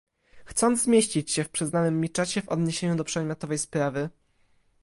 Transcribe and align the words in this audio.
Chcąc 0.45 0.81
zmieścić 0.83 1.31
się 1.31 1.43
w 1.43 1.49
przyznanym 1.49 2.01
mi 2.01 2.09
czasie 2.09 2.41
w 2.41 2.49
odniesieniu 2.49 2.95
do 2.95 3.03
przedmiotowej 3.03 3.57
sprawy 3.57 4.09